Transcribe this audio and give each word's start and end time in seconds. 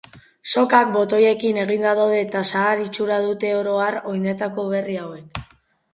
Sokak 0.53 0.87
botoiekin 0.95 1.59
eginda 1.65 1.91
daude 2.01 2.17
eta 2.23 2.43
zahar 2.53 2.81
itxura 2.87 3.19
dute 3.27 3.55
oro 3.59 3.77
har 3.85 4.03
oinetako 4.15 4.69
berri 4.77 5.01
hauek. 5.03 5.45